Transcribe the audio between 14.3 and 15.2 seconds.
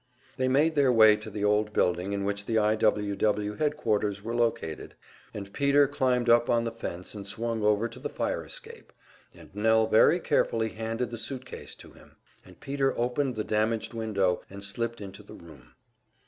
and slipped